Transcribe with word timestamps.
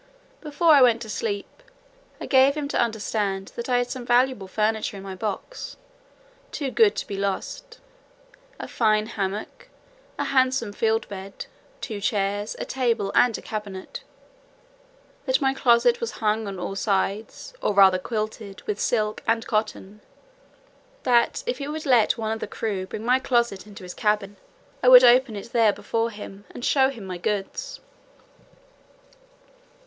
Before 0.41 0.69
I 0.71 0.81
went 0.81 0.99
to 1.03 1.09
sleep, 1.11 1.61
I 2.19 2.25
gave 2.25 2.55
him 2.55 2.67
to 2.69 2.81
understand 2.81 3.51
that 3.55 3.69
I 3.69 3.77
had 3.77 3.91
some 3.91 4.03
valuable 4.03 4.47
furniture 4.47 4.97
in 4.97 5.03
my 5.03 5.13
box, 5.13 5.77
too 6.51 6.71
good 6.71 6.95
to 6.95 7.05
be 7.05 7.15
lost: 7.17 7.79
a 8.59 8.67
fine 8.67 9.05
hammock, 9.05 9.69
a 10.17 10.23
handsome 10.23 10.73
field 10.73 11.07
bed, 11.07 11.45
two 11.81 12.01
chairs, 12.01 12.55
a 12.57 12.65
table, 12.65 13.11
and 13.13 13.37
a 13.37 13.43
cabinet; 13.43 14.01
that 15.27 15.39
my 15.39 15.53
closet 15.53 16.01
was 16.01 16.13
hung 16.13 16.47
on 16.47 16.57
all 16.57 16.75
sides, 16.75 17.53
or 17.61 17.75
rather 17.75 17.99
quilted, 17.99 18.63
with 18.63 18.79
silk 18.79 19.21
and 19.27 19.45
cotton; 19.45 20.01
that 21.03 21.43
if 21.45 21.59
he 21.59 21.67
would 21.67 21.85
let 21.85 22.17
one 22.17 22.31
of 22.31 22.39
the 22.39 22.47
crew 22.47 22.87
bring 22.87 23.05
my 23.05 23.19
closet 23.19 23.67
into 23.67 23.83
his 23.83 23.93
cabin, 23.93 24.37
I 24.81 24.87
would 24.89 25.03
open 25.03 25.35
it 25.35 25.51
there 25.51 25.71
before 25.71 26.09
him, 26.09 26.45
and 26.49 26.65
show 26.65 26.89
him 26.89 27.05
my 27.05 27.19
goods. 27.19 27.81